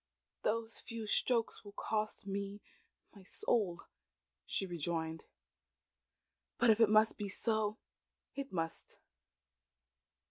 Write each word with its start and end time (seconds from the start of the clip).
"Those 0.41 0.79
few 0.79 1.05
strokes 1.05 1.63
will 1.63 1.73
cost 1.73 2.25
me 2.25 2.59
my 3.13 3.21
soul," 3.23 3.83
she 4.47 4.65
rejoined. 4.65 5.25
"But 6.57 6.71
if 6.71 6.79
it 6.79 6.89
must 6.89 7.19
be 7.19 7.29
so, 7.29 7.77
it 8.33 8.51
must. 8.51 8.97